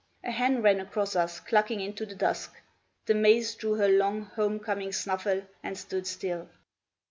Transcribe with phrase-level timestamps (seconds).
[0.23, 2.55] A hen ran across us, clucking, into the dusk.
[3.05, 6.49] The maze drew her long, home coming snuffle, and stood still.